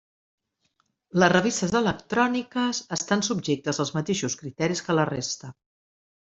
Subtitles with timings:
[1.23, 5.53] Les revistes electròniques estan subjectes als mateixos criteris que la resta.